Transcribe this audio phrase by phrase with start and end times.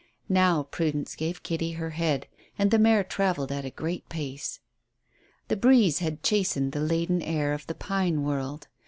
[0.29, 2.25] Now Prudence gave Kitty her head,
[2.57, 4.59] and the mare travelled at a great pace.
[5.47, 8.67] The breeze had chastened the laden air of the pine world.